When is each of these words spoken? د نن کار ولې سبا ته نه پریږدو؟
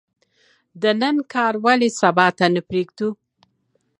د 0.81 0.83
نن 1.01 1.15
کار 1.33 1.53
ولې 1.65 1.89
سبا 2.01 2.27
ته 2.37 2.45
نه 2.53 2.61
پریږدو؟ 2.69 3.09